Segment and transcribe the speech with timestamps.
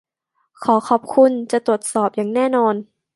[0.63, 1.31] ขอขอบคุณ.
[1.51, 2.75] จะตรวจสอบอย่างแน่นอน